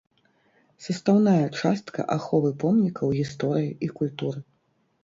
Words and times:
Састаўная 0.85 1.43
частка 1.59 2.07
аховы 2.17 2.51
помнікаў 2.65 3.07
гісторыі 3.21 3.71
і 3.87 3.93
культуры. 4.03 4.39